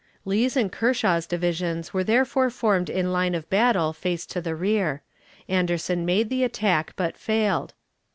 [0.25, 5.03] Lee's and Kershaw's divisions were therefore formed in line of battle faced to the rear.
[5.47, 7.75] Anderson made the attack, but failed.